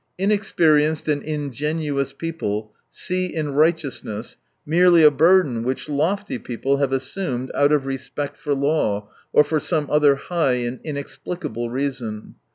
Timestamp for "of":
7.71-7.85